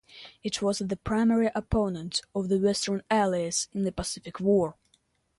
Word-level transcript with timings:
It 0.43 0.63
was 0.63 0.79
the 0.79 0.95
primary 0.97 1.51
opponent 1.53 2.23
of 2.33 2.49
the 2.49 2.57
Western 2.57 3.03
Allies 3.11 3.67
in 3.71 3.83
the 3.83 3.91
Pacific 3.91 4.39
War. 4.39 4.75